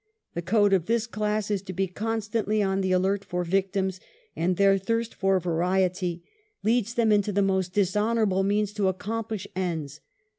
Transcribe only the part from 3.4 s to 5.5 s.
victims, and their 'thirst for